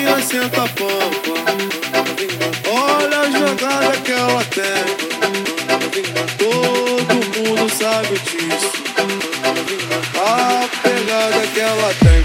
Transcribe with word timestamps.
novinha 0.00 0.20
senta 0.22 0.68
pompa. 0.68 1.34
Olha 2.70 3.20
a 3.20 3.30
jogada 3.30 3.96
que 3.98 4.12
ela 4.12 4.44
tem. 4.44 4.84
Todo 6.38 7.14
mundo 7.14 7.68
sabe 7.74 8.18
disso. 8.20 8.72
A 10.16 10.68
pegada 10.82 11.46
que 11.52 11.60
ela 11.60 11.94
tem, 12.00 12.19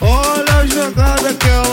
Olha 0.00 0.56
a 0.58 0.66
jogada 0.66 1.34
que 1.34 1.48
ela 1.48 1.65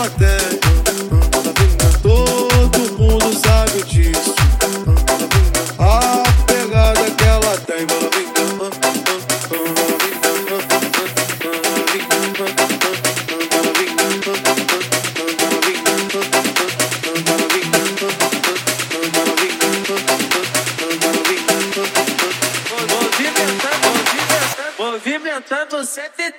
movimentando 24.94 25.84
sete 25.84 26.32